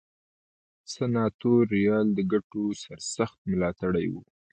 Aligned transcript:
سناتوریال 0.93 2.07
د 2.13 2.19
ګټو 2.31 2.63
سرسخت 2.83 3.37
ملاتړي 3.51 4.05
وو. 4.09 4.21